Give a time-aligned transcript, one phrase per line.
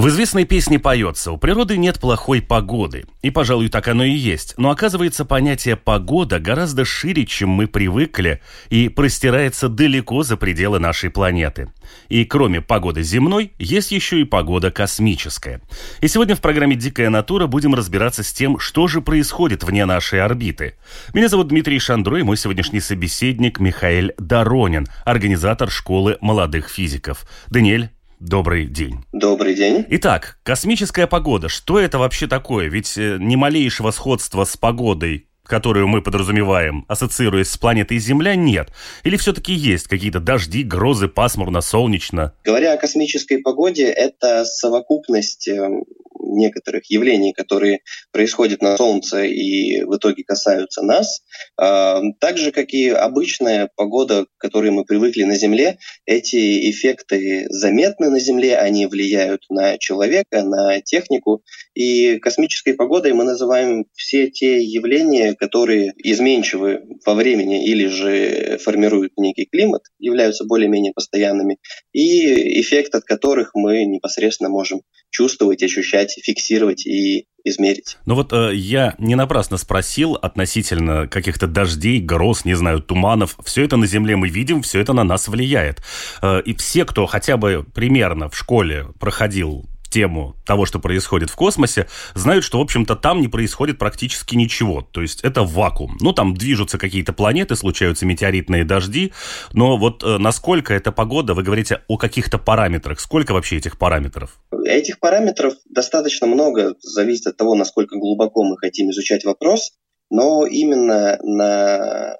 [0.00, 3.04] В известной песне поется «У природы нет плохой погоды».
[3.20, 4.54] И, пожалуй, так оно и есть.
[4.56, 11.10] Но оказывается, понятие «погода» гораздо шире, чем мы привыкли, и простирается далеко за пределы нашей
[11.10, 11.70] планеты.
[12.08, 15.60] И кроме погоды земной, есть еще и погода космическая.
[16.00, 20.22] И сегодня в программе «Дикая натура» будем разбираться с тем, что же происходит вне нашей
[20.22, 20.76] орбиты.
[21.12, 27.26] Меня зовут Дмитрий Шандро, и мой сегодняшний собеседник Михаил Доронин, организатор школы молодых физиков.
[27.48, 29.02] Даниэль, Добрый день.
[29.12, 29.86] Добрый день.
[29.88, 31.48] Итак, космическая погода.
[31.48, 32.68] Что это вообще такое?
[32.68, 38.68] Ведь э, ни малейшего сходства с погодой которую мы подразумеваем, ассоциируясь с планетой Земля, нет?
[39.02, 42.32] Или все-таки есть какие-то дожди, грозы, пасмурно, солнечно?
[42.44, 45.86] Говоря о космической погоде, это совокупность эм,
[46.36, 47.80] некоторых явлений, которые
[48.12, 51.22] происходят на Солнце и в итоге касаются нас.
[51.56, 57.46] А, так же, как и обычная погода, к которой мы привыкли на Земле, эти эффекты
[57.50, 61.42] заметны на Земле, они влияют на человека, на технику.
[61.74, 69.12] И космической погодой мы называем все те явления, которые изменчивы во времени или же формируют
[69.16, 71.58] некий климат, являются более-менее постоянными,
[71.92, 77.98] и эффект от которых мы непосредственно можем чувствовать, ощущать, фиксировать и измерить.
[78.06, 83.36] Ну вот э, я не напрасно спросил относительно каких-то дождей, гроз, не знаю, туманов.
[83.44, 85.82] Все это на Земле мы видим, все это на нас влияет.
[86.22, 91.36] Э, и все, кто хотя бы примерно в школе проходил тему того, что происходит в
[91.36, 94.82] космосе, знают, что, в общем-то, там не происходит практически ничего.
[94.92, 95.98] То есть это вакуум.
[96.00, 99.12] Ну, там движутся какие-то планеты, случаются метеоритные дожди,
[99.52, 103.00] но вот э, насколько эта погода, вы говорите о каких-то параметрах.
[103.00, 104.40] Сколько вообще этих параметров?
[104.64, 109.72] Этих параметров достаточно много, зависит от того, насколько глубоко мы хотим изучать вопрос,
[110.10, 112.16] но именно на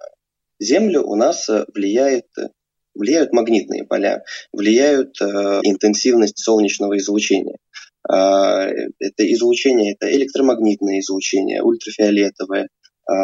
[0.59, 2.27] Землю у нас влияет
[3.01, 4.23] влияют магнитные поля,
[4.53, 5.25] влияют э,
[5.65, 7.57] интенсивность солнечного излучения.
[8.09, 13.15] Э, это излучение, это электромагнитное излучение, ультрафиолетовое, э,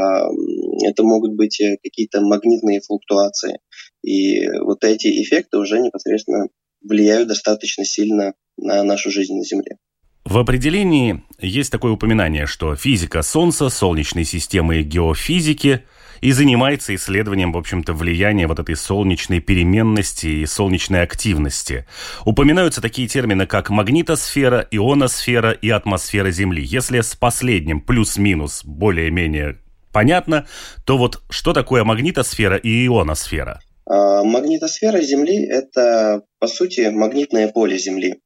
[0.88, 3.58] это могут быть э, какие-то магнитные флуктуации.
[4.02, 6.48] И вот эти эффекты уже непосредственно
[6.82, 9.76] влияют достаточно сильно на нашу жизнь на Земле.
[10.24, 15.84] В определении есть такое упоминание, что физика Солнца, Солнечной системы и геофизики–
[16.20, 21.86] и занимается исследованием, в общем-то, влияния вот этой солнечной переменности и солнечной активности.
[22.24, 26.62] Упоминаются такие термины, как магнитосфера, ионосфера и атмосфера Земли.
[26.62, 29.58] Если с последним плюс-минус более-менее
[29.92, 30.46] понятно,
[30.84, 33.60] то вот что такое магнитосфера и ионосфера?
[33.88, 38.16] А, магнитосфера Земли– это, по сути, магнитное поле Земли.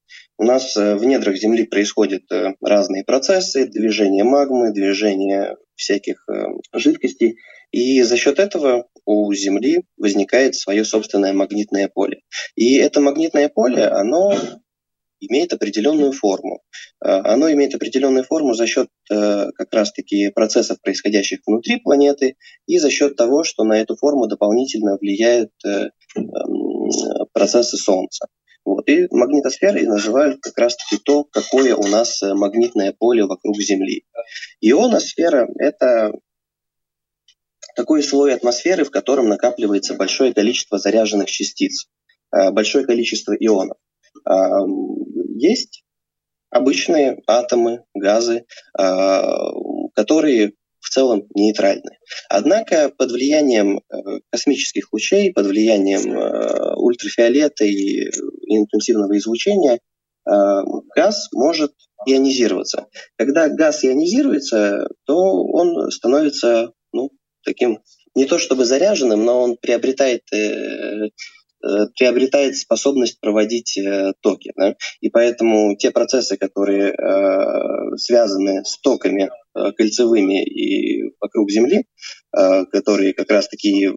[0.41, 6.45] У нас э, в недрах Земли происходят э, разные процессы, движение магмы, движение всяких э,
[6.73, 7.37] жидкостей.
[7.71, 12.23] И за счет этого у Земли возникает свое собственное магнитное поле.
[12.57, 14.35] И это магнитное поле, оно
[15.21, 16.63] имеет определенную форму.
[17.05, 22.37] Э, оно имеет определенную форму за счет э, как раз-таки процессов, происходящих внутри планеты,
[22.67, 25.91] и за счет того, что на эту форму дополнительно влияют э,
[27.33, 28.27] процессы Солнца.
[28.65, 28.89] Вот.
[28.89, 34.05] И магнитосферой называют как раз-таки то, какое у нас магнитное поле вокруг Земли.
[34.61, 36.13] Ионосфера– это
[37.81, 41.87] такой слой атмосферы, в котором накапливается большое количество заряженных частиц,
[42.31, 43.79] э, большое количество ионов.
[44.27, 44.67] А,
[45.35, 45.83] есть
[46.51, 48.45] обычные атомы, газы,
[48.79, 49.51] а,
[49.95, 51.97] которые в целом нейтральны.
[52.29, 58.11] Однако под влиянием э, космических лучей, под влиянием э, ультрафиолета и
[58.47, 59.81] интенсивного излучения
[60.95, 61.73] газ может
[62.07, 62.89] ионизироваться.
[63.17, 67.11] Когда газ ионизируется, то он становится ну,
[67.45, 67.81] таким
[68.15, 71.11] не то чтобы заряженным, но он приобретает э,
[71.63, 74.53] э, приобретает способность проводить э, токи.
[74.57, 74.75] Да?
[75.01, 76.95] И поэтому те процессы, которые
[77.97, 79.31] связаны с токами
[79.77, 81.85] кольцевыми и вокруг Земли,
[82.33, 83.91] которые как раз-таки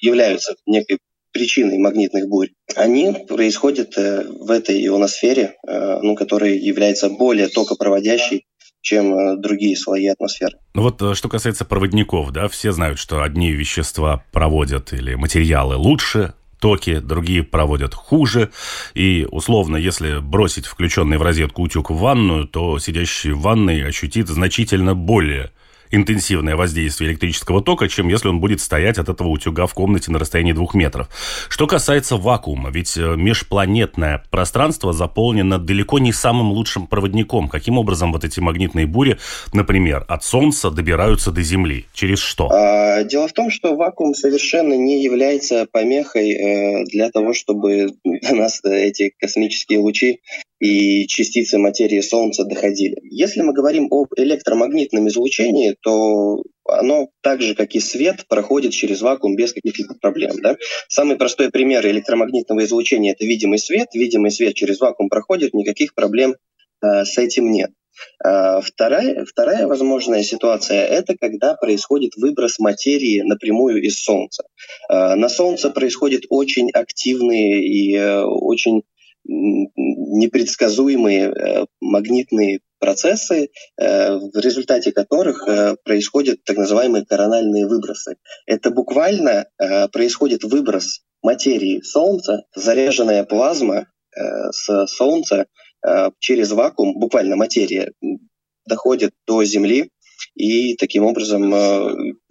[0.00, 0.98] являются некой
[1.36, 8.46] причиной магнитных бурь, они происходят в этой ионосфере, э, ну, которая является более токопроводящей,
[8.86, 10.58] чем э, другие слои атмосферы.
[10.74, 15.74] Ну вот э, что касается проводников, да, все знают, что одни вещества проводят или материалы
[15.74, 18.52] лучше, токи, другие проводят хуже.
[18.94, 24.28] И, условно, если бросить включенный в розетку утюг в ванную, то сидящий в ванной ощутит
[24.28, 25.50] значительно более
[25.90, 30.18] интенсивное воздействие электрического тока, чем если он будет стоять от этого утюга в комнате на
[30.18, 31.08] расстоянии двух метров.
[31.48, 37.48] Что касается вакуума, ведь э, межпланетное пространство заполнено далеко не самым лучшим проводником.
[37.48, 39.18] Каким образом вот эти магнитные бури,
[39.52, 41.86] например, от Солнца добираются до Земли?
[41.92, 42.48] Через что?
[42.50, 48.34] А, дело в том, что вакуум совершенно не является помехой э, для того, чтобы до
[48.34, 50.20] нас эти космические лучи
[50.58, 52.96] и частицы материи Солнца доходили.
[53.02, 59.02] Если мы говорим об электромагнитном излучении, то оно так же, как и свет, проходит через
[59.02, 60.36] вакуум без каких-либо проблем.
[60.42, 60.56] Да?
[60.88, 63.88] Самый простой пример электромагнитного излучения– это видимый свет.
[63.94, 66.36] Видимый свет через вакуум проходит, никаких проблем
[66.82, 67.70] э, с этим нет.
[68.24, 74.44] Э, вторая, вторая возможная ситуация– это когда происходит выброс материи напрямую из Солнца.
[74.88, 78.82] Э, на Солнце происходят очень активные и э, очень
[79.26, 88.16] непредсказуемые э, магнитные процессы, э, в результате которых э, происходят так называемые корональные выбросы.
[88.46, 89.46] Это буквально
[89.92, 95.46] происходит выброс материи Солнца, заряженная плазма с Солнца
[96.20, 97.92] через вакуум, буквально материя,
[98.66, 99.90] доходит до Земли,
[100.34, 101.52] и таким образом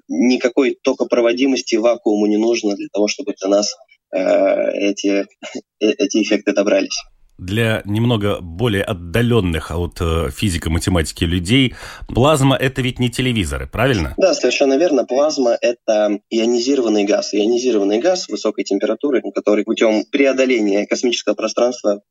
[0.07, 3.75] никакой токопроводимости вакууму не нужно для того, чтобы до нас
[4.17, 5.25] эти, э,
[5.79, 7.01] эти эффекты добрались
[7.37, 11.75] для немного более отдаленных от э, физико-математики людей,
[12.07, 14.13] плазма– это ведь не телевизоры, правильно?
[14.17, 15.05] Да, совершенно верно.
[15.05, 17.33] Плазма– это ионизированный газ.
[17.33, 22.01] Ионизированный газ высокой температуры, который путем преодоления космического пространства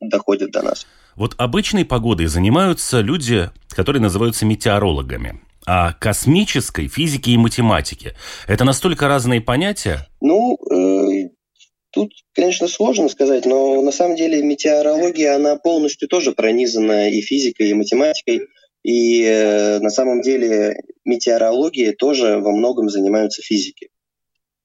[0.00, 0.86] доходит до нас.
[1.14, 5.40] Вот обычной погодой занимаются люди, которые называются метеорологами.
[5.66, 8.14] А космической, физики и математики–
[8.46, 10.06] это настолько разные понятия?
[10.20, 10.93] Ну, э,
[11.94, 17.70] Тут, конечно, сложно сказать, но на самом деле метеорология, она полностью тоже пронизана и физикой,
[17.70, 18.48] и математикой.
[18.82, 23.90] И э, на самом деле метеорологией тоже во многом занимаются физики.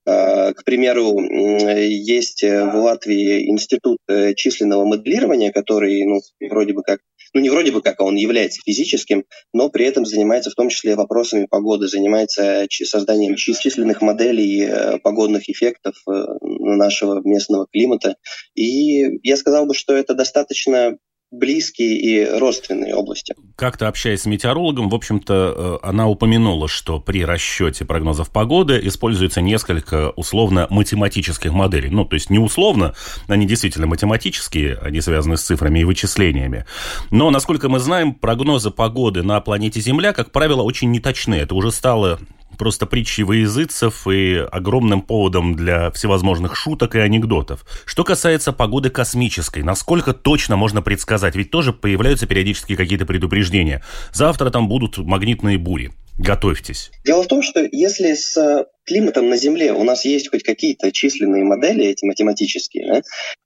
[0.07, 6.99] Э, к примеру, есть в Латвии институт э, численного моделирования, который ну, вроде бы как
[7.33, 10.69] ну не вроде бы как, а он является физическим, но при этом занимается в том
[10.69, 16.11] числе вопросами погоды, занимается созданием численных моделей э, погодных эффектов э,
[16.41, 18.15] нашего местного климата.
[18.55, 20.97] И я сказал бы, что это достаточно
[21.31, 23.35] близкие и родственные области.
[23.55, 29.41] Как-то общаясь с метеорологом, в общем-то, э, она упомянула, что при расчете прогнозов погоды используется
[29.41, 31.89] несколько условно-математических моделей.
[31.89, 32.95] Ну, то есть не условно,
[33.27, 36.65] они действительно математические, они связаны с цифрами и вычислениями.
[37.11, 41.35] Но, насколько мы знаем, прогнозы погоды на планете Земля, как правило, очень неточны.
[41.35, 42.19] Это уже стало
[42.57, 47.65] просто притчей во языцев и огромным поводом для всевозможных шуток и анекдотов.
[47.85, 51.35] Что касается погоды космической, насколько точно можно предсказать?
[51.35, 53.83] Ведь тоже появляются периодически какие-то предупреждения.
[54.13, 55.91] Завтра там будут магнитные бури.
[56.17, 56.91] Готовьтесь.
[57.05, 61.45] Дело в том, что если с климатом на Земле у нас есть хоть какие-то численные
[61.45, 63.03] модели, эти математические,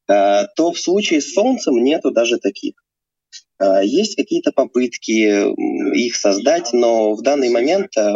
[0.07, 2.73] да, то в случае с Солнцем нету даже таких.
[3.59, 5.53] А, есть какие-то попытки
[5.95, 8.15] их создать, но в данный момент а,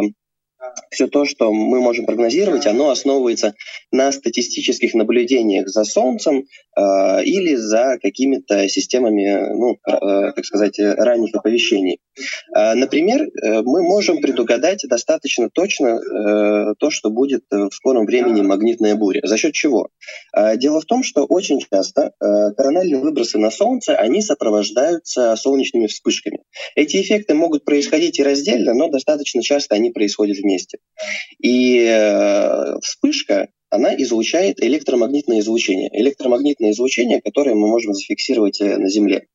[0.90, 3.54] все то, что мы можем прогнозировать, оно основывается
[3.92, 6.44] на статистических наблюдениях за Солнцем
[6.76, 12.00] э, или за какими-то системами, ну, э, так сказать, ранних оповещений.
[12.54, 18.42] Э, например, э, мы можем предугадать достаточно точно э, то, что будет в скором времени
[18.42, 19.20] магнитная буря.
[19.24, 19.88] За счет чего?
[20.36, 25.86] Э, дело в том, что очень часто э, корональные выбросы на Солнце, они сопровождаются солнечными
[25.86, 26.40] вспышками.
[26.74, 30.47] Эти эффекты могут происходить и раздельно, но достаточно часто они происходят вместе.
[31.38, 35.90] И э, вспышка она излучает электромагнитное излучение.
[35.92, 39.26] Электромагнитное излучение, которое мы можем зафиксировать э, на Земле.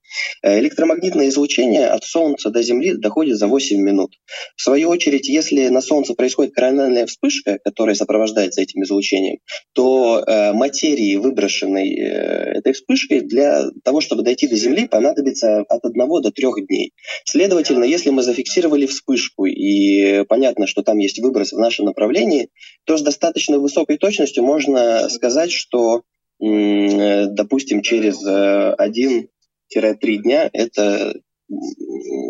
[0.41, 4.15] Э, электромагнитное излучение от Солнца до Земли доходит за 8 минут.
[4.55, 9.39] В свою очередь, если на Солнце происходит корональная вспышка, которая сопровождается этим излучением,
[9.73, 15.85] то э, материи, выброшенной э, этой вспышкой, для того, чтобы дойти до Земли, понадобится от
[15.85, 16.93] 1 до 3 дней.
[17.25, 22.49] Следовательно, если мы зафиксировали вспышку и понятно, что там есть выброс в нашем направлении,
[22.85, 26.03] то с достаточно высокой точностью можно сказать, что
[26.41, 29.29] э, допустим, через э, один
[29.75, 31.13] 2-3 дня это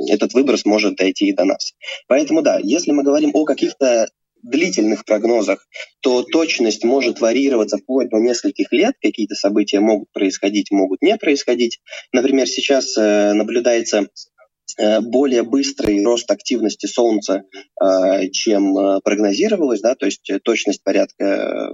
[0.09, 1.73] этот выброс может дойти и до нас.
[2.07, 4.07] Поэтому да, если мы говорим о каких-то
[4.43, 5.65] длительных прогнозах,
[6.01, 8.95] то точность может варьироваться вплоть до нескольких лет.
[9.01, 11.79] Какие-то события могут происходить, могут не происходить.
[12.11, 14.09] Например, сейчас э, наблюдается
[14.77, 17.43] э, более быстрый рост активности Солнца,
[17.81, 21.71] э, чем прогнозировалось, да, то есть точность порядка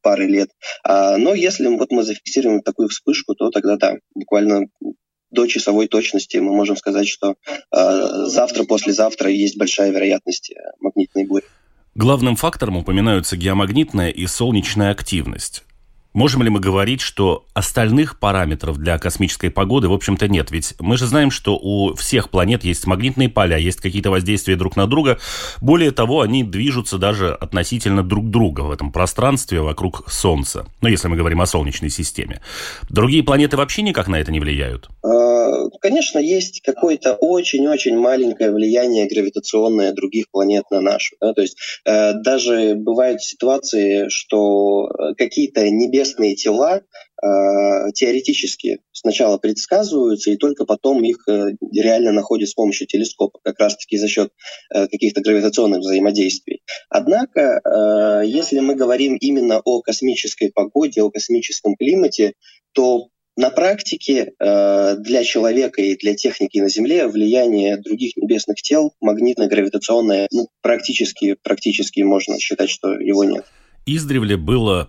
[0.00, 0.50] пары лет.
[0.84, 4.66] А, но если вот мы зафиксируем такую вспышку, то тогда да, буквально
[5.30, 11.44] до часовой точности мы можем сказать, что э, завтра, послезавтра есть большая вероятность магнитной бури.
[11.94, 15.64] Главным фактором упоминаются геомагнитная и солнечная активность.
[16.16, 20.50] Можем ли мы говорить, что остальных параметров для космической погоды, в общем-то, нет?
[20.50, 24.76] Ведь мы же знаем, что у всех планет есть магнитные поля, есть какие-то воздействия друг
[24.76, 25.18] на друга.
[25.60, 30.64] Более того, они движутся даже относительно друг друга в этом пространстве вокруг Солнца.
[30.80, 32.40] Ну, если мы говорим о Солнечной системе.
[32.88, 34.88] Другие планеты вообще никак на это не влияют?
[35.04, 41.14] А, конечно, есть какое-то очень-очень маленькое влияние гравитационное других планет на нашу.
[41.20, 46.82] То есть э, даже бывают ситуации, что э, какие-то небесные небесные тела
[47.22, 53.58] э, теоретически сначала предсказываются, и только потом их э, реально находят с помощью телескопа, как
[53.58, 54.30] раз-таки за счет
[54.74, 56.62] э, каких-то гравитационных взаимодействий.
[56.88, 62.34] Однако, э, если мы говорим именно о космической погоде, о космическом климате,
[62.72, 63.08] то
[63.38, 70.26] на практике э, для человека и для техники на Земле влияние других небесных тел магнитно-гравитационное
[70.32, 73.44] ну, практически, практически можно считать, что его нет.
[73.84, 74.88] Издревле было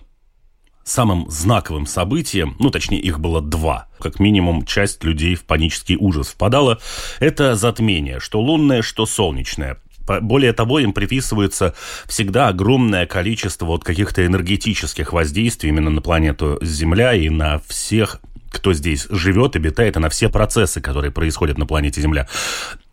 [0.88, 6.30] самым знаковым событием, ну, точнее, их было два, как минимум часть людей в панический ужас
[6.30, 6.80] впадала,
[7.20, 9.78] это затмение, что лунное, что солнечное.
[10.22, 11.76] Более того, им приписывается
[12.06, 18.74] всегда огромное количество вот каких-то энергетических воздействий именно на планету Земля и на всех кто
[18.74, 22.28] здесь живет, обитает, и на все процессы, которые происходят на планете Земля.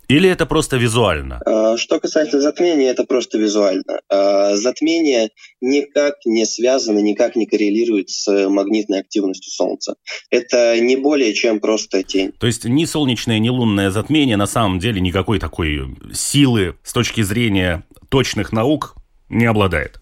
[0.09, 1.41] Или это просто визуально?
[1.45, 4.01] А, что касается затмения, это просто визуально.
[4.09, 5.31] А, затмение
[5.61, 9.97] никак не связано, никак не коррелирует с магнитной активностью Солнца.
[10.31, 12.33] Это не более чем просто тень.
[12.39, 17.23] То есть ни солнечное, ни лунное затмение на самом деле никакой такой силы с точки
[17.23, 18.97] зрения точных наук
[19.29, 20.01] не обладает?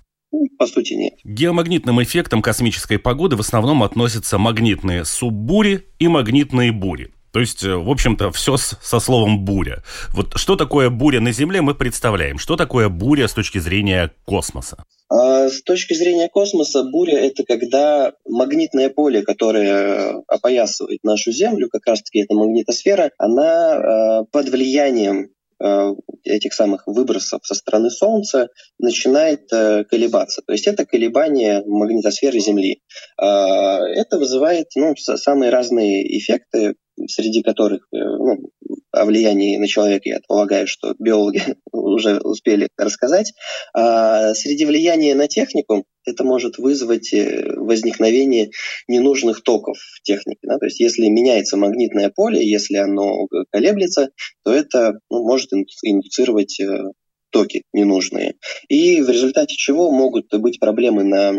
[0.58, 1.14] По сути, нет.
[1.24, 7.12] Геомагнитным эффектом космической погоды в основном относятся магнитные суббури и магнитные бури.
[7.32, 9.82] То есть, э, в общем-то, все со словом «буря».
[10.14, 12.38] Вот что такое буря на Земле, мы представляем.
[12.38, 14.84] Что такое буря с точки зрения космоса?
[15.08, 21.86] А, с точки зрения космоса, буря— это когда магнитное поле, которое опоясывает нашу Землю, как
[21.86, 25.92] раз-таки эта магнитосфера, она а, под влиянием а,
[26.24, 28.48] этих самых выбросов со стороны Солнца
[28.78, 30.40] начинает э, колебаться.
[30.46, 32.80] То есть это колебание магнитосферы Земли.
[33.18, 36.74] Это вызывает ну, самые разные эффекты,
[37.08, 38.50] среди которых э, ну,
[38.92, 41.42] о влиянии на человека, я полагаю, что биологи
[41.72, 43.32] уже успели рассказать.
[43.74, 48.50] А среди влияния на технику это может вызвать э, возникновение
[48.88, 50.40] ненужных токов в технике.
[50.42, 50.58] Да?
[50.58, 54.10] То есть если меняется магнитное поле, если оно колеблется,
[54.44, 55.50] то это ну, может
[55.82, 56.84] индуцировать э,
[57.30, 58.34] токи ненужные.
[58.68, 61.32] И в результате чего могут быть проблемы на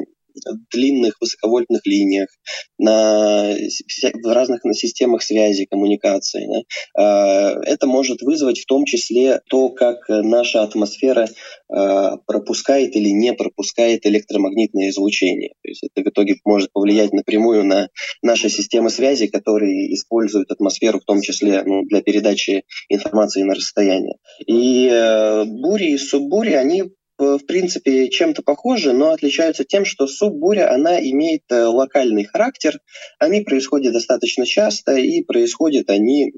[0.72, 2.30] длинных высоковольтных линиях,
[2.78, 6.48] на, в разных на системах связи, коммуникации.
[6.48, 6.62] Да?
[7.02, 11.28] А, это может вызвать в том числе то, как наша атмосфера
[11.70, 15.54] а, пропускает или не пропускает электромагнитное излучение.
[15.64, 17.90] То есть это в итоге может повлиять напрямую на
[18.22, 24.18] наши системы связи, которые используют атмосферу в том числе ну, для передачи информации на расстояние.
[24.46, 26.84] И э, бури и суббури, они
[27.18, 32.80] в принципе, чем-то похожи, но отличаются тем, что суббуря, она имеет э, локальный характер,
[33.20, 36.32] они происходят достаточно часто, и происходят они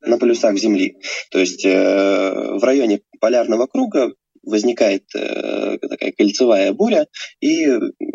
[0.00, 0.96] на полюсах Земли.
[1.30, 4.12] То есть э, в районе полярного круга
[4.46, 7.06] возникает э, такая кольцевая буря,
[7.40, 7.66] и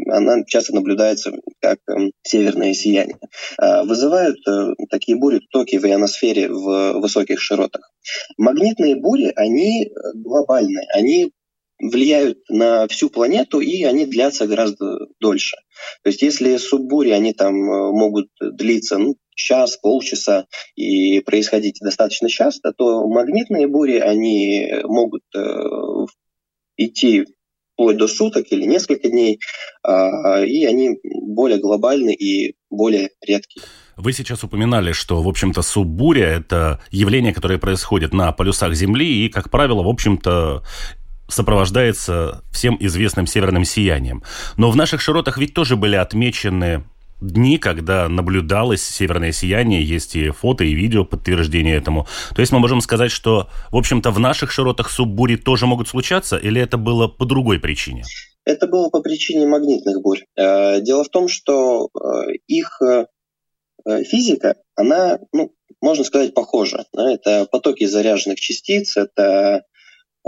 [0.08, 3.18] она часто наблюдается как э, северное сияние.
[3.62, 7.92] Э, вызывают э, такие бури токи в ионосфере в высоких широтах.
[8.38, 11.32] Магнитные бури, они глобальные, они
[11.80, 15.58] влияют на всю планету, и они длятся гораздо дольше.
[16.04, 20.46] То есть если суббури, они там э, могут длиться ну, час, полчаса
[20.76, 25.40] и происходить достаточно часто, то магнитные бури, они могут э,
[26.78, 27.26] идти
[27.74, 29.40] вплоть до суток или несколько дней,
[29.88, 33.66] э, и они более глобальны и более редкие.
[33.96, 39.30] Вы сейчас упоминали, что, в общем-то, суббуря– это явление, которое происходит на полюсах Земли, и,
[39.30, 40.64] как правило, в общем-то,
[41.30, 44.24] сопровождается всем известным северным сиянием.
[44.58, 46.84] Но в наших широтах ведь тоже были отмечены
[47.22, 52.08] дни, когда наблюдалось северное сияние, есть и фото, и видео подтверждение этому.
[52.36, 56.38] То есть мы можем сказать, что, в общем-то, в наших широтах суббури тоже могут случаться,
[56.38, 58.04] или это было по другой причине?
[58.46, 60.24] Это было по причине магнитных бурь.
[60.36, 63.06] Э, дело в том, что э, их э,
[64.06, 66.86] физика, она, ну, можно сказать, похожа.
[66.94, 69.64] Это потоки заряженных частиц, это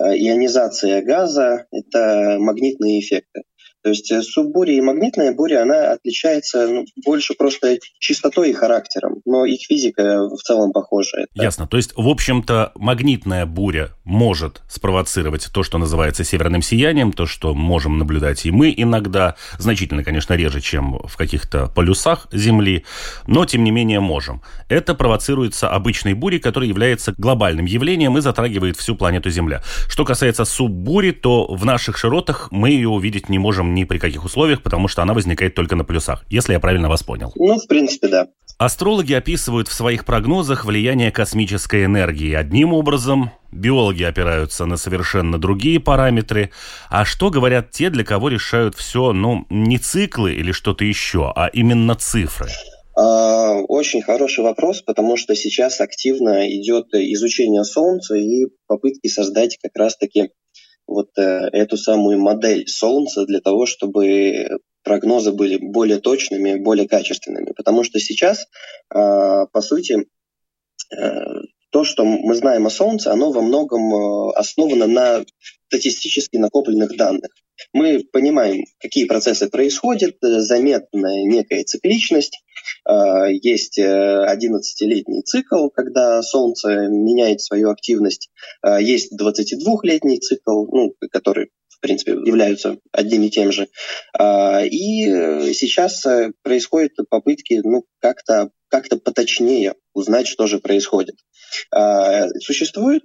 [0.09, 3.43] ионизация газа– это магнитные эффекты.
[3.83, 9.21] То есть э, суббуря и магнитная буря, она отличается ну, больше просто чистотой и характером,
[9.25, 11.25] но их физика в целом похожа.
[11.33, 11.67] Ясно.
[11.67, 17.53] То есть, в общем-то, магнитная буря может спровоцировать то, что называется северным сиянием, то, что
[17.53, 22.85] можем наблюдать и мы иногда, значительно, конечно, реже, чем в каких-то полюсах Земли,
[23.27, 24.41] но, тем не менее, можем.
[24.69, 29.63] Это провоцируется обычной бурей, которая является глобальным явлением и затрагивает всю планету Земля.
[29.87, 34.23] Что касается суббури, то в наших широтах мы ее увидеть не можем ни при каких
[34.25, 37.31] условиях, потому что она возникает только на плюсах, если я правильно вас понял.
[37.35, 38.27] Ну, в принципе, да.
[38.57, 45.79] Астрологи описывают в своих прогнозах влияние космической энергии одним образом, биологи опираются на совершенно другие
[45.79, 46.51] параметры.
[46.89, 51.47] А что говорят те, для кого решают все, ну, не циклы или что-то еще, а
[51.47, 52.49] именно цифры?
[52.95, 59.71] А, очень хороший вопрос, потому что сейчас активно идет изучение Солнца и попытки создать как
[59.75, 60.29] раз-таки
[60.87, 67.53] вот э, эту самую модель Солнца для того, чтобы прогнозы были более точными, более качественными.
[67.55, 68.47] Потому что сейчас,
[68.93, 70.07] э, по сути,
[70.95, 71.23] э,
[71.71, 75.23] то, что мы знаем о Солнце, оно во многом э, основано на
[75.67, 77.31] статистически накопленных данных.
[77.73, 82.43] Мы понимаем, какие процессы происходят, э, заметна некая цикличность,
[82.87, 88.29] есть 11-летний цикл, когда Солнце меняет свою активность,
[88.79, 93.67] есть 22-летний цикл, ну, который в принципе, являются одним и тем же.
[94.19, 95.05] И
[95.53, 96.05] сейчас
[96.43, 101.15] происходят попытки ну, как-то как поточнее узнать, что же происходит.
[102.39, 103.01] Существует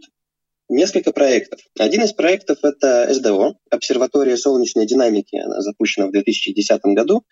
[0.68, 1.60] несколько проектов.
[1.78, 7.24] Один из проектов– это СДО, обсерватория солнечной динамики, она запущена в 2010 году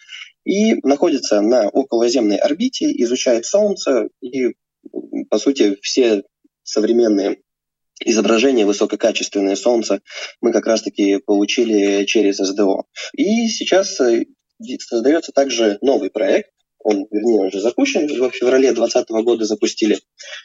[0.44, 4.54] и находится на околоземной орбите, изучает Солнце и,
[5.30, 6.22] по сути, все
[6.62, 7.38] современные
[8.00, 10.00] изображения высококачественное Солнца
[10.40, 12.84] мы как раз-таки получили через СДО.
[13.14, 14.26] И сейчас э,
[14.80, 16.50] создается также новый проект,
[16.84, 19.98] он, вернее, уже запущен, в феврале 2020 года запустили,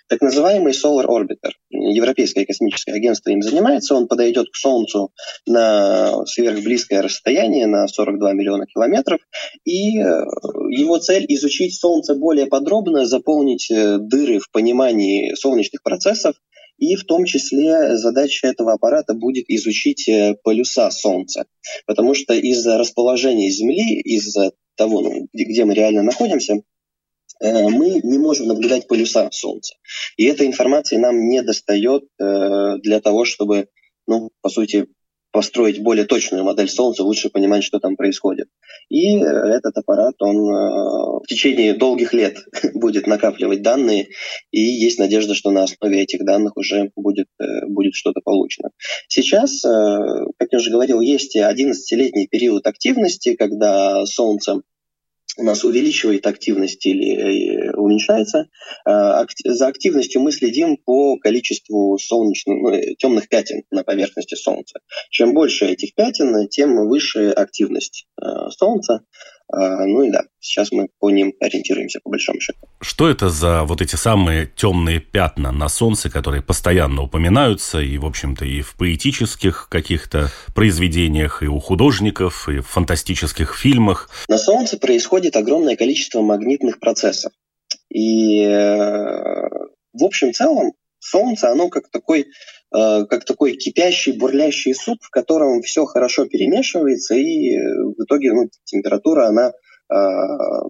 [0.07, 1.51] так называемый Solar Orbiter.
[1.69, 5.11] Европейское космическое агентство им занимается, он подойдет к Солнцу
[5.45, 9.19] на сверхблизкое расстояние, на 42 миллиона километров,
[9.65, 10.03] и э,
[10.69, 16.35] его цель изучить Солнце более подробно, заполнить э, дыры в понимании солнечных процессов,
[16.77, 21.45] и в том числе задача этого аппарата будет изучить э, полюса Солнца,
[21.85, 26.53] потому что из-за расположения Земли, из-за того, ну, где мы реально находимся,
[27.41, 29.75] э, мы не можем наблюдать полюса Солнца.
[30.15, 33.67] И эта информация нам не достает э, для того, чтобы,
[34.07, 34.87] ну, по сути,
[35.31, 38.47] построить более точную модель Солнца, лучше понимать, что там происходит.
[38.89, 42.37] И э, этот аппарат, он в течение долгих лет
[42.73, 44.09] будет накапливать данные,
[44.51, 47.27] и есть надежда, что на основе этих данных уже будет,
[47.67, 48.69] будет что-то получено.
[49.07, 54.61] Сейчас, как я уже говорил, есть 11-летний период активности, когда Солнце
[55.39, 58.49] у нас увеличивает активность или э, уменьшается.
[58.85, 64.79] А, за активностью мы следим по количеству солнечных, ну, э, темных пятен на поверхности Солнца.
[65.09, 69.01] Чем больше этих пятен, тем выше активность э, Солнца.
[69.51, 72.59] А, ну и да, сейчас мы по ним ориентируемся по большому счету.
[72.81, 78.05] Что это за вот эти самые темные пятна на Солнце, которые постоянно упоминаются и, в
[78.05, 84.09] общем-то, и в поэтических каких-то произведениях, и у художников, и в фантастических фильмах?
[84.27, 87.31] На Солнце происходит огромное количество магнитных процессов.
[87.89, 89.49] И э,
[89.93, 92.27] в общем целом Солнце, оно как такой
[92.71, 97.59] как такой кипящий, бурлящий суп, в котором все хорошо перемешивается, и э,
[97.97, 99.93] в итоге ну, температура, она э,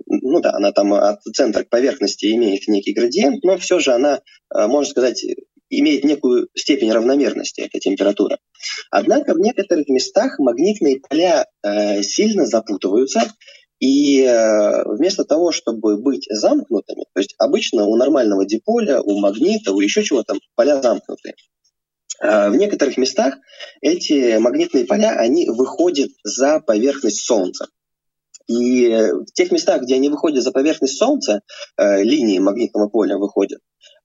[0.08, 4.22] ну да, она там от центра к поверхности имеет некий градиент, но все же она,
[4.54, 5.26] можно сказать,
[5.70, 8.38] имеет некую степень равномерности, эта температура.
[8.90, 11.46] Однако в некоторых местах магнитные поля
[12.02, 13.22] сильно запутываются,
[13.80, 14.24] и
[14.86, 20.02] вместо того, чтобы быть замкнутыми, то есть обычно у нормального диполя, у магнита, у еще
[20.02, 21.36] чего-то поля замкнутые.
[22.22, 23.36] А, в некоторых местах
[23.82, 27.68] эти магнитные поля, они выходят за поверхность Солнца.
[28.48, 31.42] И в тех местах, где они выходят за поверхность Солнца,
[31.78, 33.60] э, линии магнитного поля выходят,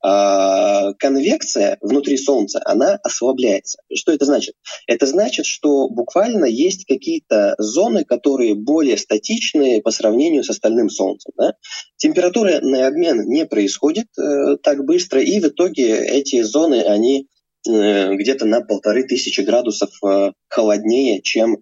[0.07, 3.79] а, конвекция внутри Солнца, она ослабляется.
[3.95, 4.55] Что это значит?
[4.87, 11.33] Это значит, что буквально есть какие-то зоны, которые более статичные по сравнению с остальным Солнцем.
[11.39, 11.55] Да?
[11.97, 17.34] Температурный обмен не происходит э, так быстро, и в итоге эти зоны, они э,
[17.67, 21.57] где-то на полторы тысячи градусов э, холоднее, чем,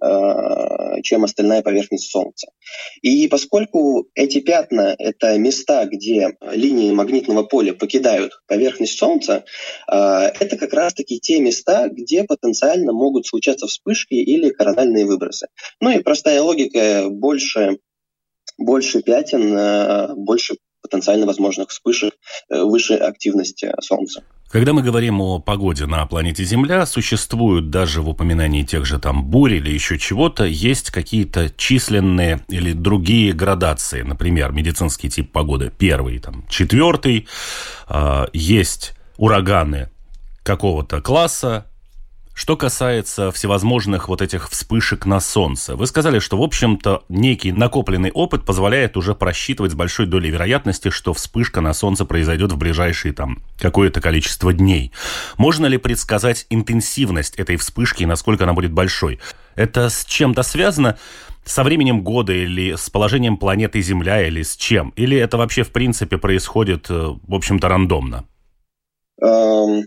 [1.03, 2.49] чем остальная поверхность Солнца.
[3.01, 9.45] И поскольку эти пятна– это места, где линии магнитного поля покидают поверхность Солнца,
[9.87, 15.47] это как раз-таки те места, где потенциально могут случаться вспышки или корональные выбросы.
[15.81, 17.79] Ну и простая логика– больше
[18.59, 22.15] больше пятен, больше потенциально возможных вспышек,
[22.51, 24.23] э, выше активности Солнца.
[24.53, 29.25] Когда мы говорим о погоде на планете Земля, существуют даже в упоминании тех же там
[29.25, 34.03] бурь или еще чего-то, есть какие-то численные или другие градации.
[34.03, 37.27] Например, медицинский тип погоды первый, там, четвертый.
[37.89, 39.89] Э, есть ураганы
[40.43, 41.65] какого-то класса,
[42.35, 48.11] что касается всевозможных вот этих вспышек на Солнце, вы сказали, что, в общем-то, некий накопленный
[48.11, 53.13] опыт позволяет уже просчитывать с большой долей вероятности, что вспышка на Солнце произойдет в ближайшие
[53.13, 54.93] там какое-то количество дней.
[55.37, 59.21] Можно ли предсказать интенсивность этой вспышки и насколько она будет большой?
[59.55, 60.97] Это с чем-то связано?
[61.45, 64.91] со временем года или с положением планеты Земля или с чем?
[64.91, 68.25] Или это вообще в принципе происходит, э, в общем-то, рандомно?
[69.21, 69.83] Um,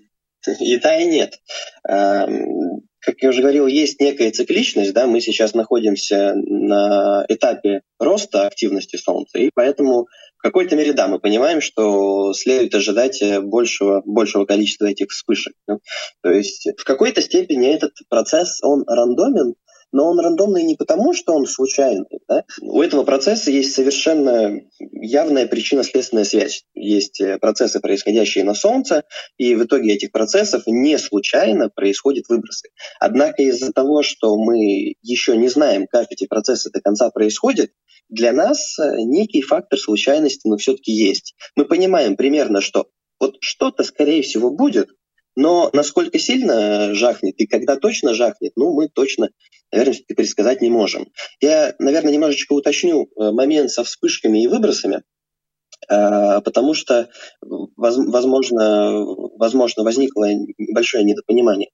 [0.52, 1.40] И да, и нет.
[1.88, 8.48] Эм, как я уже говорил, есть некая цикличность, да, мы сейчас находимся на этапе роста
[8.48, 14.46] активности Солнца, и поэтому в какой-то мере, да, мы понимаем, что следует ожидать большего, большего
[14.46, 15.54] количества этих вспышек.
[15.68, 19.56] То есть в какой-то степени этот процесс, он рандомен,
[19.92, 22.06] но он рандомный не потому, что он случайный.
[22.28, 22.44] Да?
[22.62, 26.66] У этого процесса есть совершенно явная причинно-следственная связь.
[26.74, 29.04] Есть э, процессы, происходящие на Солнце,
[29.38, 32.70] и в итоге этих процессов не случайно происходят выбросы.
[33.00, 37.72] Однако из-за того, что мы еще не знаем, как эти процессы до конца происходят,
[38.10, 41.36] для нас э, некий фактор случайности, но все-таки есть.
[41.56, 42.88] Мы понимаем примерно, что
[43.20, 44.90] вот что-то, скорее всего, будет,
[45.36, 49.30] но насколько сильно жахнет и когда точно жахнет, ну, мы точно,
[49.72, 51.12] наверное, предсказать не можем.
[51.42, 55.04] Я, наверное, немножечко уточню э, момент со вспышками и выбросами.
[55.88, 57.10] А, потому что,
[57.42, 59.06] возможно,
[59.38, 60.26] возможно, возникло
[60.58, 61.70] небольшое недопонимание.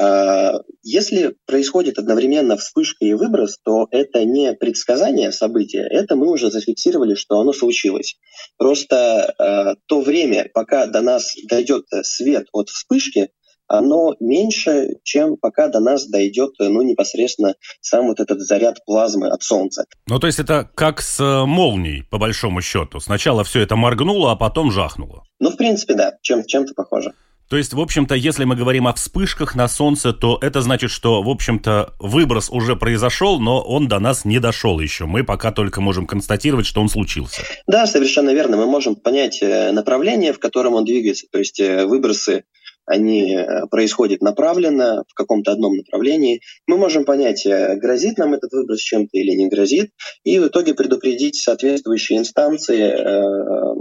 [0.00, 6.50] А, если происходит одновременно вспышка и выброс, то это не предсказание события, это мы уже
[6.50, 8.16] зафиксировали, что оно случилось.
[8.56, 13.30] Просто а, то время, пока до нас дойдет свет от вспышки,
[13.68, 19.42] оно меньше, чем пока до нас дойдет ну, непосредственно сам вот этот заряд плазмы от
[19.42, 19.84] Солнца.
[20.06, 22.98] Ну, то есть это как с э, молнией, по большому счету.
[23.00, 25.24] Сначала все это моргнуло, а потом жахнуло.
[25.38, 27.12] Ну, в принципе, да, чем, чем-то похоже.
[27.48, 31.22] То есть, в общем-то, если мы говорим о вспышках на Солнце, то это значит, что,
[31.22, 35.06] в общем-то, выброс уже произошел, но он до нас не дошел еще.
[35.06, 37.40] Мы пока только можем констатировать, что он случился.
[37.66, 38.58] Да, совершенно верно.
[38.58, 41.26] Мы можем понять э, направление, в котором он двигается.
[41.32, 42.44] То есть э, выбросы
[42.88, 46.40] они э, происходят направленно в каком-то одном направлении.
[46.66, 49.90] Мы можем понять, э, грозит нам этот выброс чем-то или не грозит,
[50.24, 53.74] и в итоге предупредить соответствующие инстанции э,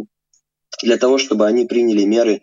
[0.84, 2.42] для того, чтобы они приняли меры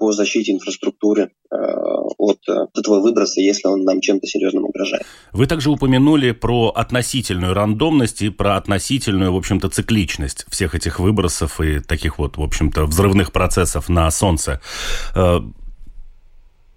[0.00, 5.04] по защите инфраструктуры от этого выброса, если он нам чем-то серьезным угрожает.
[5.32, 11.60] Вы также упомянули про относительную рандомность и про относительную, в общем-то, цикличность всех этих выбросов
[11.60, 14.62] и таких вот, в общем-то, взрывных процессов на Солнце.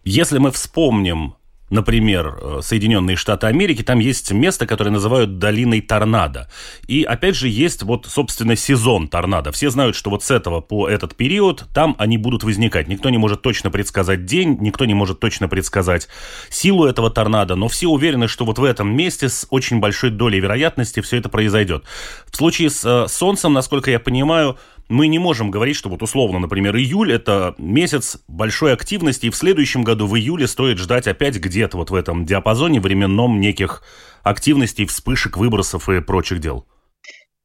[0.03, 1.35] Если мы вспомним
[1.69, 6.49] например, э, Соединенные Штаты Америки, там есть место, которое называют долиной торнадо.
[6.88, 9.51] И опять же есть вот, собственно, сезон торнадо.
[9.51, 12.88] Все знают, что вот с этого по этот период там они будут возникать.
[12.88, 16.07] Никто не может точно предсказать день, никто не может точно предсказать
[16.49, 20.39] силу этого торнадо, но все уверены, что вот в этом месте с очень большой долей
[20.39, 21.83] вероятности все это произойдет.
[22.25, 24.57] В случае с э, Солнцем, насколько я понимаю,
[24.89, 29.36] мы не можем говорить, что вот условно, например, июль– это месяц большой активности, и в
[29.36, 33.84] следующем году в июле стоит ждать опять где-то вот в этом диапазоне временном неких
[34.23, 36.65] активностей, вспышек, выбросов и прочих дел.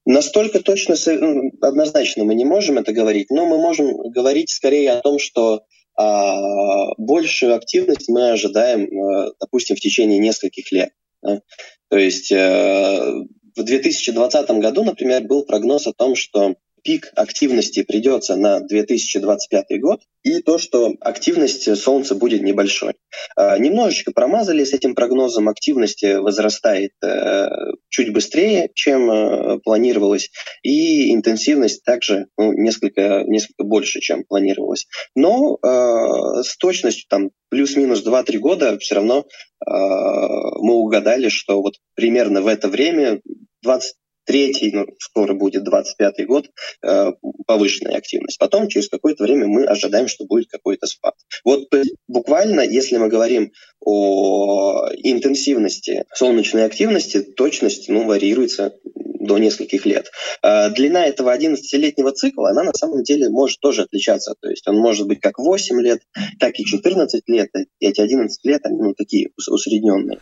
[0.06, 5.00] Настолько точно, ну, однозначно мы не можем это говорить, но мы можем говорить скорее о
[5.00, 5.64] том, что
[5.96, 10.90] а, большую активность мы ожидаем, а, допустим, в течение нескольких лет.
[11.22, 11.40] Да?
[11.88, 13.24] То есть а,
[13.56, 16.54] в 2020 году, например, был прогноз о том, что
[16.84, 22.94] пик активности придется на 2025 год, и то, что активность Солнца будет небольшой.
[23.36, 27.48] А, немножечко промазали с этим прогнозом, активность возрастает э,
[27.88, 30.30] чуть быстрее, чем э, планировалось,
[30.62, 34.86] и интенсивность также ну, несколько, несколько больше, чем планировалось.
[35.14, 39.26] Но э, с точностью там плюс-минус 2-3 года все равно
[39.66, 43.22] мы угадали, что вот примерно в это время
[43.62, 46.46] 20 третий, ну, скоро будет 25 год,
[46.82, 47.12] э,
[47.46, 48.38] повышенная активность.
[48.38, 51.14] Потом, через какое-то время, мы ожидаем, что будет какой-то спад.
[51.44, 51.68] Вот
[52.08, 58.74] буквально, если мы говорим о интенсивности солнечной активности, точность ну, варьируется
[59.24, 60.10] до нескольких лет.
[60.42, 64.34] А длина этого 11-летнего цикла, она на самом деле может тоже отличаться.
[64.40, 66.00] То есть он может быть как 8 лет,
[66.38, 67.50] так и 14 лет.
[67.80, 70.20] Эти 11 лет, они ну, такие усредненные.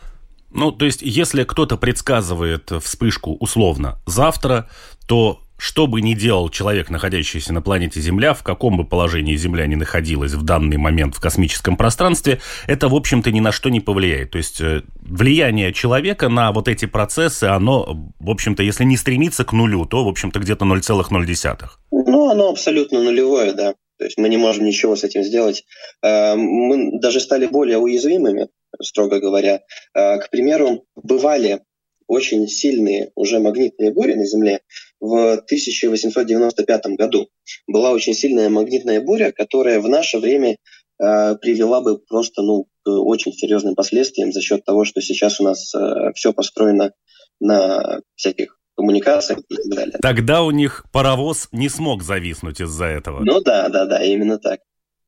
[0.53, 4.69] Ну, то есть, если кто-то предсказывает вспышку условно завтра,
[5.07, 9.65] то что бы ни делал человек, находящийся на планете Земля, в каком бы положении Земля
[9.65, 13.79] ни находилась в данный момент в космическом пространстве, это, в общем-то, ни на что не
[13.79, 14.31] повлияет.
[14.31, 19.45] То есть э, влияние человека на вот эти процессы, оно, в общем-то, если не стремится
[19.45, 21.57] к нулю, то, в общем-то, где-то 0,0.
[21.91, 23.73] Ну, оно абсолютно нулевое, да.
[23.99, 25.63] То есть мы не можем ничего с этим сделать.
[26.01, 28.49] Э, мы даже стали более уязвимыми,
[28.81, 29.61] строго говоря.
[29.93, 31.61] Э, к примеру, бывали
[32.07, 34.61] очень сильные уже магнитные бури на Земле
[34.99, 37.29] в 1895 году.
[37.67, 40.57] Была очень сильная магнитная буря, которая в наше время
[41.01, 45.43] э, привела бы просто ну, к очень серьезным последствиям за счет того, что сейчас у
[45.43, 46.93] нас э, все построено
[47.39, 49.99] на всяких коммуникациях и так далее.
[50.01, 53.21] Тогда у них паровоз не смог зависнуть из-за этого.
[53.23, 54.61] Ну да, да, да, именно так.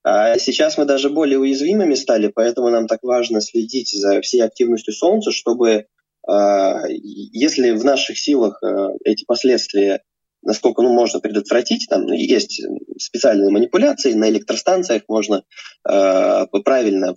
[0.08, 4.94] А сейчас мы даже более уязвимыми стали, поэтому нам так важно следить за всей активностью
[4.94, 5.88] Солнца, чтобы
[6.28, 10.04] а, если в наших силах э, эти последствия
[10.44, 11.88] насколько ну, можно предотвратить.
[11.90, 12.62] Там есть
[13.00, 15.44] специальные манипуляции, на электростанциях можно
[15.90, 17.16] э, правильно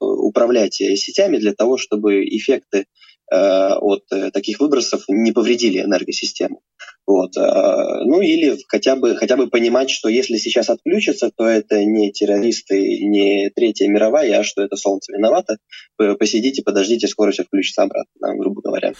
[0.00, 2.86] управлять сетями для того, чтобы эффекты
[3.30, 6.62] от э, таких выбросов не повредили энергосистему.
[7.08, 7.38] Вот.
[7.38, 12.12] Э, ну или хотя бы, хотя бы понимать, что если сейчас отключится, то это не
[12.12, 15.56] террористы, не Третья мировая, а что это Солнце виновато.
[15.96, 18.92] Посидите, подождите, скоро все включится обратно, грубо говоря.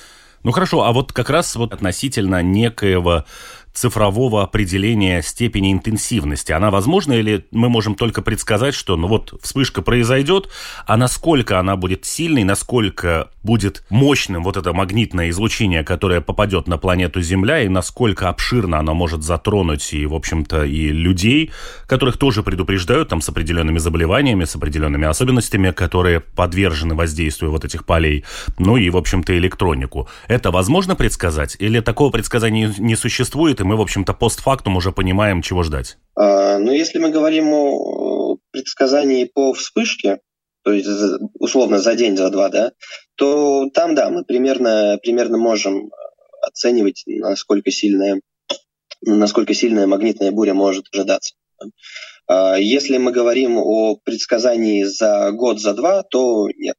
[0.42, 3.26] Ну хорошо, а вот как раз вот относительно некоего
[3.72, 6.52] цифрового определения степени интенсивности.
[6.52, 10.48] Она возможна или мы можем только предсказать, что ну вот вспышка произойдет,
[10.86, 16.76] а насколько она будет сильной, насколько будет мощным вот это магнитное излучение, которое попадет на
[16.76, 21.50] планету Земля, и насколько обширно оно может затронуть и, в общем-то, и людей,
[21.86, 27.84] которых тоже предупреждают там с определенными заболеваниями, с определенными особенностями, которые подвержены воздействию вот этих
[27.84, 28.24] полей,
[28.58, 30.08] ну и, в общем-то, электронику.
[30.26, 31.56] Это возможно предсказать?
[31.58, 35.98] Или такого предсказания не существует, и мы, в общем-то, постфактум уже понимаем, чего ждать.
[36.16, 40.20] А, ну, если мы говорим о предсказании по вспышке,
[40.64, 40.88] то есть
[41.38, 42.72] условно за день, за два, да,
[43.14, 45.90] то там, да, мы примерно, примерно можем
[46.42, 48.20] оценивать, насколько сильная,
[49.02, 51.34] насколько сильная магнитная буря может ожидаться.
[52.26, 56.76] А, если мы говорим о предсказании за год, за два, то нет.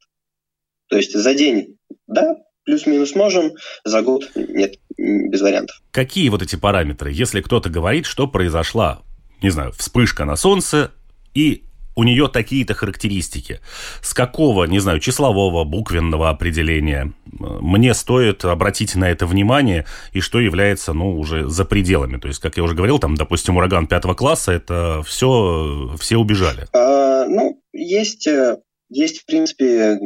[0.87, 2.35] То есть за день, да,
[2.69, 3.53] плюс-минус можем,
[3.83, 5.81] за год нет, без вариантов.
[5.89, 7.11] Какие вот эти параметры?
[7.11, 9.01] Если кто-то говорит, что произошла,
[9.41, 10.91] не знаю, вспышка на Солнце,
[11.33, 11.63] и
[11.95, 13.59] у нее такие-то характеристики.
[14.03, 20.39] С какого, не знаю, числового, буквенного определения мне стоит обратить на это внимание, и что
[20.39, 22.17] является, ну, уже за пределами?
[22.17, 26.67] То есть, как я уже говорил, там, допустим, ураган пятого класса, это все, все убежали.
[26.71, 28.57] А, ну, есть э,
[28.89, 29.99] есть, в принципе,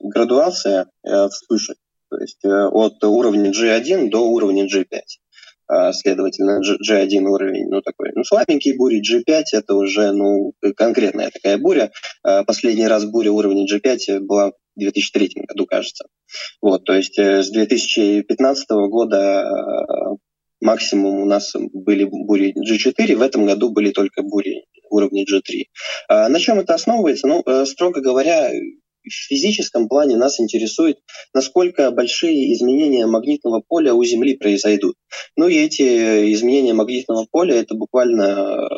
[0.00, 1.76] градуация э, вспышек,
[2.10, 5.00] то есть э, от уровня G1 до уровня G5.
[5.68, 11.56] А, следовательно, G1 уровень, ну, такой, ну, слабенький бури, G5 это уже, ну, конкретная такая
[11.56, 11.90] буря.
[12.22, 16.06] А, последний раз буря уровня G5 была в 2003 году, кажется.
[16.60, 20.18] Вот, то есть э, с 2015 года
[20.62, 25.64] максимум у нас были бури G4, в этом году были только бури уровня G3.
[26.08, 27.26] А на чем это основывается?
[27.26, 28.50] Ну, э, строго говоря,
[29.04, 30.98] в физическом плане нас интересует,
[31.34, 34.96] насколько большие изменения магнитного поля у Земли произойдут.
[35.36, 38.68] Ну и эти изменения магнитного поля, это буквально,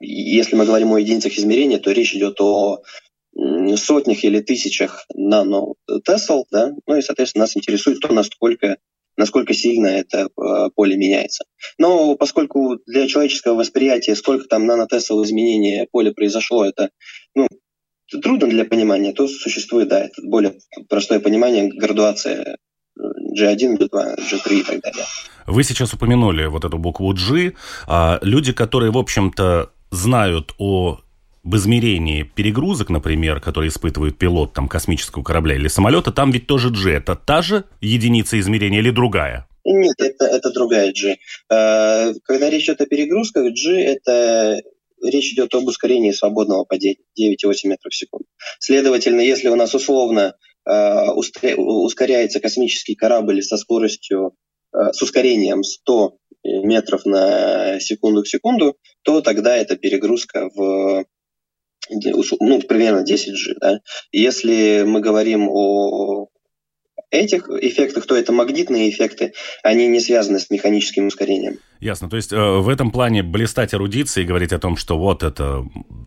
[0.00, 2.82] если мы говорим о единицах измерения, то речь идет о
[3.76, 8.78] сотнях или тысячах нанотесл, да, ну и, соответственно, нас интересует то, насколько
[9.18, 11.44] насколько сильно это э, поле меняется.
[11.76, 16.90] Но поскольку для человеческого восприятия, сколько там нанотесового изменения поля произошло, это
[17.34, 17.48] ну,
[18.22, 20.54] трудно для понимания, то существует, да, это более
[20.88, 22.56] простое понимание, градуация
[22.98, 25.04] G1, G2, G3 и так далее.
[25.46, 27.54] Вы сейчас упомянули вот эту букву G.
[27.86, 31.00] А люди, которые, в общем-то, знают о
[31.42, 36.70] в измерении перегрузок, например, которые испытывает пилот там, космического корабля или самолета, там ведь тоже
[36.70, 36.92] G.
[36.92, 39.48] Это та же единица измерения или другая?
[39.64, 41.16] Нет, это, это другая G.
[41.50, 44.62] Э, когда речь идет о перегрузках, G– это
[45.02, 48.26] речь идет об ускорении свободного падения 9,8 метров в секунду.
[48.58, 50.34] Следовательно, если у нас условно
[50.66, 54.34] э, ускоряется космический корабль со скоростью
[54.70, 61.06] с ускорением 100 метров на секунду к секунду, то тогда это перегрузка в
[62.40, 63.54] ну, примерно 10G.
[63.60, 63.80] Да?
[64.12, 66.28] Если мы говорим о
[67.10, 71.58] этих эффектах, то это магнитные эффекты, они не связаны с механическим ускорением.
[71.80, 72.10] Ясно.
[72.10, 75.64] То есть э, в этом плане блистать эрудицией и говорить о том, что вот это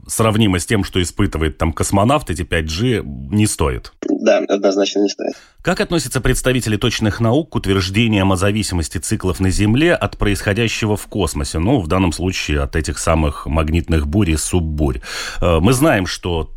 [0.08, 3.94] сравнимо с тем, что испытывает там космонавт, эти 5G, не стоит.
[4.02, 5.34] Да, однозначно не стоит.
[5.62, 11.08] Как относятся представители точных наук к утверждениям о зависимости циклов на Земле от происходящего в
[11.08, 11.60] космосе?
[11.60, 15.00] Ну, в данном случае от этих самых магнитных бурь и суббурь.
[15.42, 16.52] Э, мы знаем, что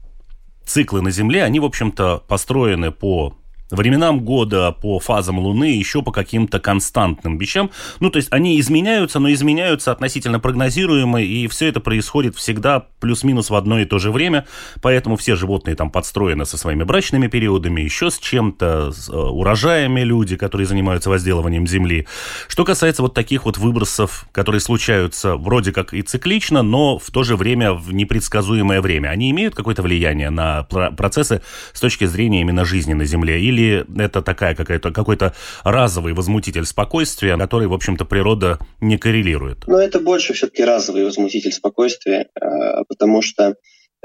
[0.67, 3.37] циклы на Земле, они, в общем-то, построены по
[3.71, 7.71] временам года, по фазам Луны, еще по каким-то константным вещам.
[8.01, 13.51] Ну, то есть они изменяются, но изменяются относительно прогнозируемо, и все это происходит всегда плюс-минус
[13.51, 14.47] в одно и то же время,
[14.83, 20.01] поэтому все животные там подстроены со своими брачными периодами, еще с чем-то, с э, урожаями
[20.01, 22.07] люди, которые занимаются возделыванием земли.
[22.49, 27.23] Что касается вот таких вот выбросов, которые случаются вроде как и циклично, но в то
[27.23, 32.65] же время в непредсказуемое время, они имеют какое-то влияние на процессы с точки зрения именно
[32.65, 33.41] жизни на Земле?
[33.41, 39.67] Или или это такая какая-то, какой-то разовый возмутитель спокойствия, который, в общем-то, природа не коррелирует?
[39.67, 43.55] Ну, это больше все-таки разовый возмутитель спокойствия, э, потому что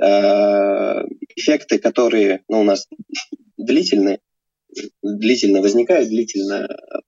[0.01, 0.05] э,
[1.35, 2.87] эффекты, которые ну, у нас
[3.57, 4.19] длительные,
[5.01, 6.67] длительно возникают, длительно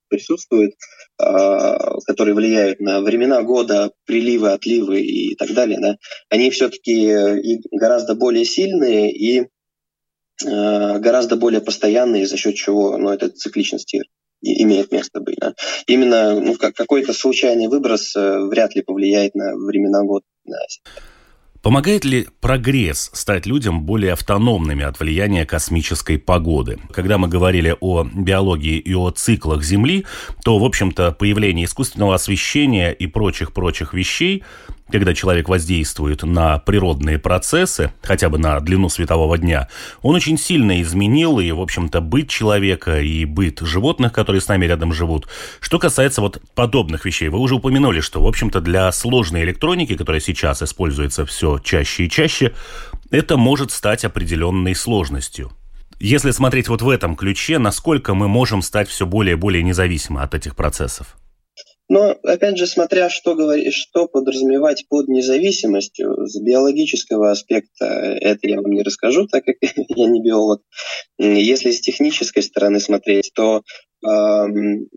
[0.09, 0.73] присутствуют,
[1.21, 1.77] э,
[2.07, 5.97] которые влияют на времена года, приливы, отливы и так далее, да,
[6.29, 9.47] они все-таки гораздо более сильные и
[10.43, 13.95] гораздо более постоянные, за счет чего ну, эта цикличность
[14.41, 15.37] имеет место быть.
[15.39, 15.53] Да.
[15.87, 20.25] Именно ну, как, какой-то случайный выброс э, вряд ли повлияет на времена года.
[20.45, 20.57] Да.
[21.61, 26.79] Помогает ли прогресс стать людям более автономными от влияния космической погоды?
[26.91, 30.05] Когда мы говорили о биологии и о циклах Земли,
[30.43, 34.43] то, в общем-то, появление искусственного освещения и прочих-прочих вещей
[34.91, 39.67] когда человек воздействует на природные процессы, хотя бы на длину светового дня,
[40.01, 44.65] он очень сильно изменил и, в общем-то, быт человека и быт животных, которые с нами
[44.65, 45.27] рядом живут.
[45.59, 50.21] Что касается вот подобных вещей, вы уже упомянули, что, в общем-то, для сложной электроники, которая
[50.21, 52.53] сейчас используется все чаще и чаще,
[53.09, 55.51] это может стать определенной сложностью.
[55.99, 60.21] Если смотреть вот в этом ключе, насколько мы можем стать все более и более независимы
[60.21, 61.15] от этих процессов?
[61.91, 68.61] Но, опять же, смотря что, говорить, что подразумевать под независимостью, с биологического аспекта это я
[68.61, 70.61] вам не расскажу, так как я не биолог.
[71.17, 73.63] Если с технической стороны смотреть, то
[74.07, 74.87] эм,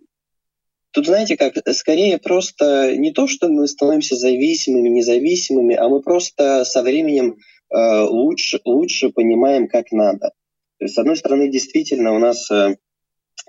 [0.93, 6.65] тут, знаете, как, скорее просто не то, что мы становимся зависимыми, независимыми, а мы просто
[6.65, 7.39] со временем
[7.75, 10.31] э, лучше, лучше понимаем, как надо.
[10.79, 12.77] То есть, с одной стороны, действительно, у нас э,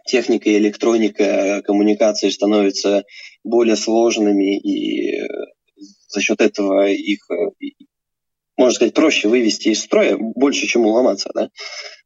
[0.05, 3.03] техника и электроника коммуникации становятся
[3.43, 5.27] более сложными, и э,
[6.07, 7.67] за счет этого их, э,
[8.57, 11.29] можно сказать, проще вывести из строя, больше, чем уломаться.
[11.33, 11.49] Да?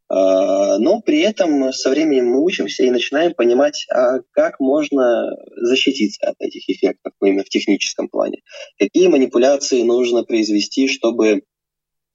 [0.10, 6.28] А, но при этом со временем мы учимся и начинаем понимать, а как можно защититься
[6.28, 8.42] от этих эффектов именно в техническом плане.
[8.80, 11.44] Какие манипуляции нужно произвести, чтобы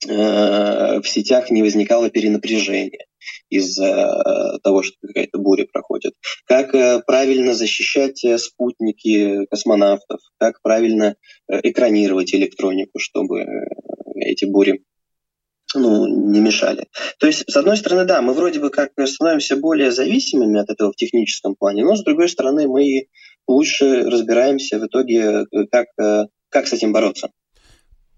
[0.09, 3.07] э, в сетях не возникало перенапряжения
[3.49, 6.15] из-за э, того, что какая-то буря проходит.
[6.47, 11.17] Как э, правильно защищать э, спутники космонавтов, как правильно
[11.49, 13.45] экранировать электронику, чтобы
[14.17, 14.83] эти бури
[15.75, 16.87] ну, не мешали.
[17.19, 20.93] То есть, с одной стороны, да, мы вроде бы как становимся более зависимыми от этого
[20.93, 23.09] в техническом плане, но с другой стороны, мы
[23.49, 25.89] лучше разбираемся в итоге, как,
[26.49, 27.31] как с этим бороться.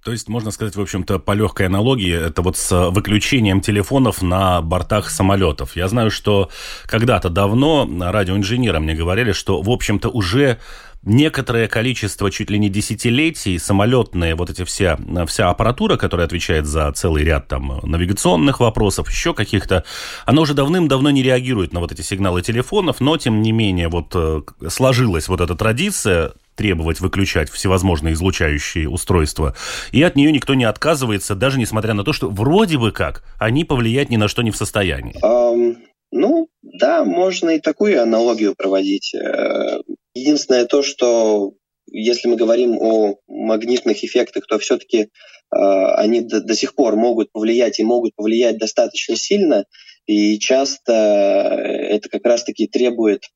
[0.06, 4.62] То есть, можно сказать, в общем-то, по легкой аналогии, это вот с выключением телефонов на
[4.62, 5.74] бортах самолетов.
[5.74, 6.48] Я знаю, что
[6.84, 10.60] когда-то давно радиоинженеры мне говорили, что, в общем-то, уже
[11.02, 16.92] некоторое количество, чуть ли не десятилетий, самолетные вот эти вся, вся аппаратура, которая отвечает за
[16.92, 19.82] целый ряд там навигационных вопросов, еще каких-то,
[20.24, 24.12] она уже давным-давно не реагирует на вот эти сигналы телефонов, но, тем не менее, вот
[24.14, 29.54] э, сложилась вот эта традиция требовать выключать всевозможные излучающие устройства.
[29.92, 33.64] И от нее никто не отказывается, даже несмотря на то, что вроде бы как они
[33.64, 35.14] повлиять ни на что не в состоянии.
[35.22, 35.76] Um,
[36.10, 39.14] ну, да, можно и такую аналогию проводить.
[39.14, 39.80] Э,
[40.14, 41.52] единственное то, что
[41.90, 45.06] если мы говорим о магнитных эффектах, то все-таки э,
[45.52, 49.66] они до, до сих пор могут повлиять и могут повлиять достаточно сильно,
[50.06, 53.35] и часто это как раз-таки требует Э,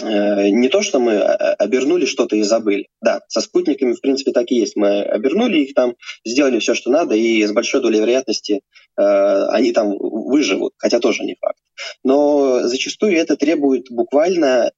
[0.00, 2.88] не то, что мы обернули что-то и забыли.
[3.00, 4.76] Да, со спутниками, в принципе, так и есть.
[4.76, 5.94] Мы обернули их там,
[6.24, 8.62] сделали все, что надо, и с большой долей вероятности
[8.96, 11.58] они там выживут, хотя тоже не факт.
[12.04, 14.72] Но зачастую это требует буквально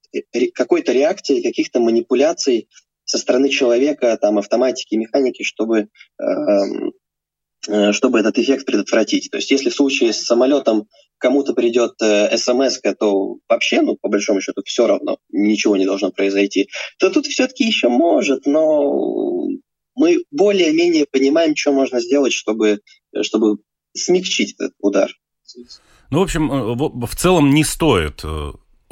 [0.55, 2.69] какой-то реакции, каких-то манипуляций
[3.05, 5.89] со стороны человека, там, автоматики, механики, чтобы
[6.21, 6.93] эм,
[7.69, 9.31] Э, чтобы этот эффект предотвратить.
[9.31, 10.89] То есть если в случае с самолетом
[11.23, 16.11] кому-то придет э, смс, то вообще, ну, по большому счету, все равно ничего не должно
[16.11, 16.69] произойти,
[16.99, 19.49] то тут все-таки еще может, но
[19.95, 22.81] мы более-менее понимаем, что можно сделать, чтобы,
[23.23, 23.59] чтобы
[23.95, 25.11] смягчить этот удар.
[26.11, 28.23] Ну, в общем, э, в целом не стоит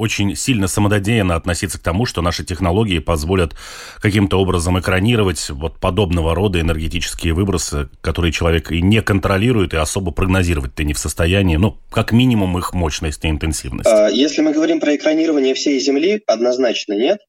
[0.01, 3.53] очень сильно самонадеянно относиться к тому, что наши технологии позволят
[4.01, 10.11] каким-то образом экранировать вот подобного рода энергетические выбросы, которые человек и не контролирует, и особо
[10.11, 13.87] прогнозировать-то не в состоянии, ну, как минимум их мощность и интенсивность.
[13.87, 17.19] А, если мы говорим про экранирование всей Земли, однозначно нет.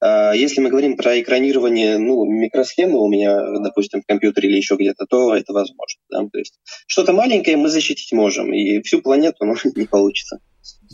[0.00, 4.76] А, если мы говорим про экранирование ну, микросхемы у меня, допустим, в компьютере или еще
[4.76, 6.00] где-то, то это возможно.
[6.10, 6.20] Да?
[6.32, 10.38] То есть что-то маленькое мы защитить можем, и всю планету ну, не получится.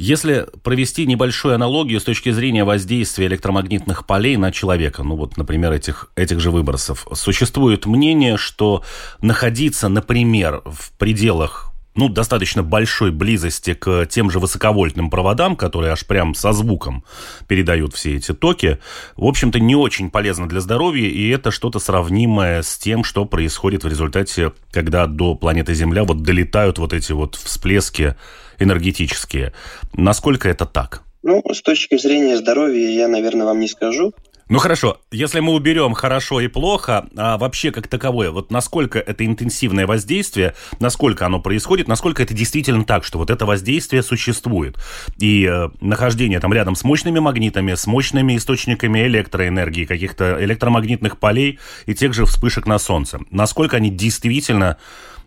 [0.00, 5.72] Если провести небольшую аналогию с точки зрения воздействия электромагнитных полей на человека, ну вот, например,
[5.72, 8.84] этих, этих же выбросов, существует мнение, что
[9.20, 16.06] находиться, например, в пределах ну, достаточно большой близости к тем же высоковольтным проводам, которые аж
[16.06, 17.02] прям со звуком
[17.48, 18.78] передают все эти токи,
[19.16, 23.82] в общем-то, не очень полезно для здоровья, и это что-то сравнимое с тем, что происходит
[23.82, 28.14] в результате, когда до планеты Земля вот долетают вот эти вот всплески
[28.58, 29.52] энергетические.
[29.94, 31.02] Насколько это так?
[31.22, 34.14] Ну, с точки зрения здоровья я, наверное, вам не скажу.
[34.48, 39.26] Ну хорошо, если мы уберем хорошо и плохо, а вообще как таковое, вот насколько это
[39.26, 44.78] интенсивное воздействие, насколько оно происходит, насколько это действительно так, что вот это воздействие существует.
[45.18, 51.58] И э, нахождение там рядом с мощными магнитами, с мощными источниками электроэнергии, каких-то электромагнитных полей
[51.84, 53.20] и тех же вспышек на Солнце.
[53.30, 54.78] Насколько они действительно,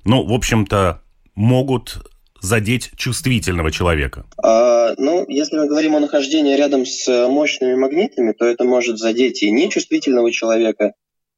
[0.03, 0.99] ну, в общем-то,
[1.35, 2.10] могут
[2.41, 4.25] задеть чувствительного человека?
[4.41, 9.43] А, ну, если мы говорим о нахождении рядом с мощными магнитами, то это может задеть
[9.43, 10.93] и нечувствительного человека.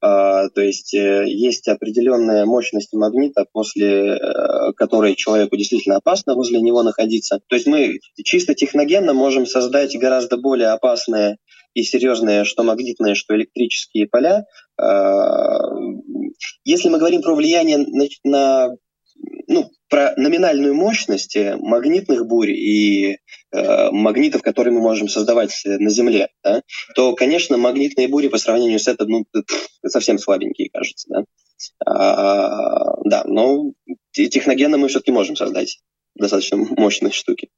[0.05, 6.59] А, то есть э, есть определенная мощность магнита, после э, которой человеку действительно опасно возле
[6.59, 7.39] него находиться.
[7.47, 11.37] То есть мы чисто техногенно можем создать гораздо более опасные
[11.73, 14.43] и серьезные что магнитные, что электрические поля.
[14.77, 15.69] А,
[16.65, 17.85] если мы говорим про влияние
[18.25, 18.75] на
[19.47, 23.17] ну, про номинальную мощность э, магнитных бурь и
[23.51, 26.61] э, магнитов, которые мы можем создавать на Земле, да,
[26.95, 29.25] то, конечно, магнитные бури по сравнению с этим ну,
[29.87, 31.07] совсем слабенькие, кажется.
[31.09, 31.23] Да,
[31.85, 33.71] а, да но
[34.11, 35.79] техногенно мы все-таки можем создать
[36.15, 37.49] достаточно мощные штуки.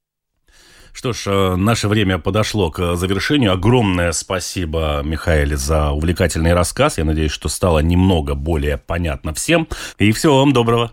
[0.92, 3.52] Что ж, э, наше время подошло к завершению.
[3.52, 6.96] Огромное спасибо, Михаил, за увлекательный рассказ.
[6.96, 9.68] Я надеюсь, что стало немного более понятно всем.
[9.98, 10.92] И всего вам доброго.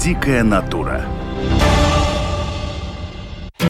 [0.00, 1.04] «Дикая натура».